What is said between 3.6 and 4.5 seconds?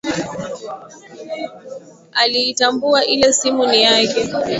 ni yake